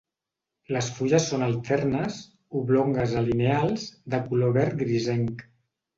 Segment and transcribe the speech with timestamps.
[0.75, 2.17] Les fulles són alternes,
[2.61, 3.85] oblongues a lineals,
[4.15, 5.45] de color verd grisenc.